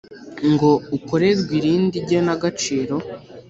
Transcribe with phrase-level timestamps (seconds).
[0.51, 2.95] Ngo ukorerwe irindi gena gaciro